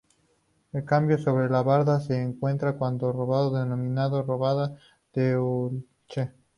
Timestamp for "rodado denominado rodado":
3.11-4.75